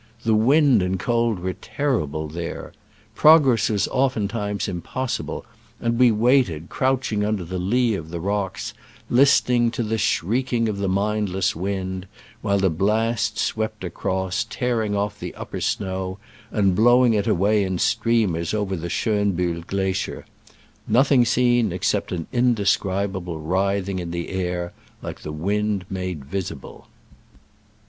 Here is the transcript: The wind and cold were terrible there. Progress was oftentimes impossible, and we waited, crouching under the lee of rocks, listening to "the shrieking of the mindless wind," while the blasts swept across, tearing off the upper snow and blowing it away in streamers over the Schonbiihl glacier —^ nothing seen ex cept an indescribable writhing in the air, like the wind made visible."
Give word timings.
The 0.23 0.33
wind 0.33 0.81
and 0.81 0.99
cold 0.99 1.37
were 1.37 1.53
terrible 1.53 2.27
there. 2.27 2.73
Progress 3.13 3.69
was 3.69 3.87
oftentimes 3.89 4.67
impossible, 4.67 5.45
and 5.79 5.99
we 5.99 6.09
waited, 6.09 6.69
crouching 6.69 7.23
under 7.23 7.43
the 7.45 7.59
lee 7.59 7.93
of 7.93 8.11
rocks, 8.11 8.73
listening 9.11 9.69
to 9.69 9.83
"the 9.83 9.99
shrieking 9.99 10.67
of 10.67 10.79
the 10.79 10.89
mindless 10.89 11.55
wind," 11.55 12.07
while 12.41 12.57
the 12.57 12.71
blasts 12.71 13.41
swept 13.43 13.83
across, 13.83 14.43
tearing 14.49 14.95
off 14.95 15.19
the 15.19 15.35
upper 15.35 15.61
snow 15.61 16.17
and 16.49 16.75
blowing 16.75 17.13
it 17.13 17.27
away 17.27 17.61
in 17.63 17.77
streamers 17.77 18.55
over 18.55 18.75
the 18.75 18.89
Schonbiihl 18.89 19.67
glacier 19.67 20.25
—^ 20.49 20.53
nothing 20.91 21.25
seen 21.25 21.71
ex 21.71 21.89
cept 21.89 22.11
an 22.11 22.25
indescribable 22.33 23.39
writhing 23.39 23.99
in 23.99 24.09
the 24.09 24.29
air, 24.29 24.73
like 25.03 25.19
the 25.21 25.31
wind 25.31 25.85
made 25.91 26.25
visible." 26.25 26.87